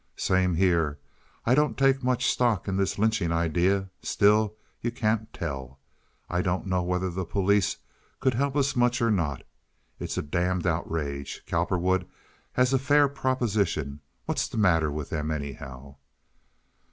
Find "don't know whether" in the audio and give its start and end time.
6.41-7.11